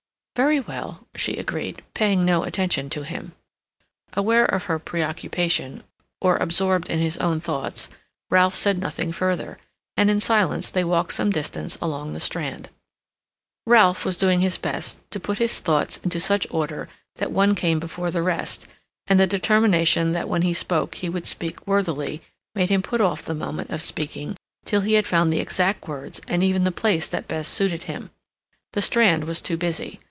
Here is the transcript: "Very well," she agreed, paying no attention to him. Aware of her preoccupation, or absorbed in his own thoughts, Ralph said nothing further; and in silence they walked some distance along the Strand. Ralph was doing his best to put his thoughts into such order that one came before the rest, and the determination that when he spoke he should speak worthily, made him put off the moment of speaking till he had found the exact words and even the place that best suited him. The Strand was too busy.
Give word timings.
"Very 0.33 0.61
well," 0.61 1.05
she 1.13 1.35
agreed, 1.37 1.83
paying 1.93 2.25
no 2.25 2.43
attention 2.45 2.89
to 2.91 3.03
him. 3.03 3.33
Aware 4.13 4.45
of 4.45 4.63
her 4.63 4.79
preoccupation, 4.79 5.83
or 6.19 6.37
absorbed 6.37 6.89
in 6.89 6.97
his 6.99 7.17
own 7.17 7.39
thoughts, 7.41 7.89
Ralph 8.31 8.55
said 8.55 8.79
nothing 8.79 9.11
further; 9.11 9.59
and 9.95 10.09
in 10.09 10.19
silence 10.19 10.71
they 10.71 10.83
walked 10.85 11.13
some 11.13 11.29
distance 11.29 11.77
along 11.79 12.13
the 12.13 12.19
Strand. 12.19 12.69
Ralph 13.67 14.03
was 14.03 14.17
doing 14.17 14.39
his 14.39 14.57
best 14.57 14.97
to 15.11 15.19
put 15.19 15.37
his 15.37 15.59
thoughts 15.59 15.97
into 15.97 16.19
such 16.19 16.47
order 16.49 16.89
that 17.17 17.31
one 17.31 17.53
came 17.53 17.79
before 17.79 18.09
the 18.09 18.23
rest, 18.23 18.65
and 19.07 19.19
the 19.19 19.27
determination 19.27 20.11
that 20.13 20.29
when 20.29 20.41
he 20.41 20.53
spoke 20.53 20.95
he 20.95 21.11
should 21.11 21.27
speak 21.27 21.67
worthily, 21.67 22.19
made 22.55 22.69
him 22.71 22.81
put 22.81 23.01
off 23.01 23.21
the 23.23 23.35
moment 23.35 23.69
of 23.69 23.81
speaking 23.81 24.35
till 24.65 24.81
he 24.81 24.93
had 24.93 25.05
found 25.05 25.31
the 25.31 25.39
exact 25.41 25.87
words 25.87 26.19
and 26.27 26.41
even 26.41 26.63
the 26.63 26.71
place 26.71 27.07
that 27.09 27.27
best 27.27 27.53
suited 27.53 27.83
him. 27.83 28.09
The 28.73 28.81
Strand 28.81 29.25
was 29.25 29.39
too 29.41 29.57
busy. 29.57 29.99